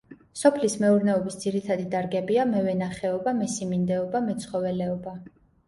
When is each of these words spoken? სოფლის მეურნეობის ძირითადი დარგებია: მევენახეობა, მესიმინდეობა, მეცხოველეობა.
სოფლის 0.39 0.75
მეურნეობის 0.83 1.37
ძირითადი 1.43 1.85
დარგებია: 1.91 2.47
მევენახეობა, 2.55 3.37
მესიმინდეობა, 3.45 4.25
მეცხოველეობა. 4.33 5.19